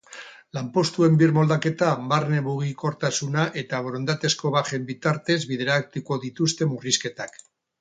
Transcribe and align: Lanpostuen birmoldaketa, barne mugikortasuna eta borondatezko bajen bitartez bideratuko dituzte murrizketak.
Lanpostuen 0.57 1.17
birmoldaketa, 1.21 1.89
barne 2.13 2.39
mugikortasuna 2.47 3.45
eta 3.63 3.83
borondatezko 3.89 4.55
bajen 4.59 4.89
bitartez 4.91 5.39
bideratuko 5.53 6.19
dituzte 6.29 6.73
murrizketak. 6.75 7.39